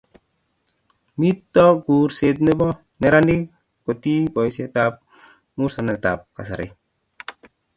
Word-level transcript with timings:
mito 1.19 1.65
kurset 1.85 2.37
nebo 2.47 2.67
neranik 3.01 3.41
kotii 3.85 4.21
boisietab 4.33 4.93
musoknatedab 5.57 6.19
kasari 6.35 6.67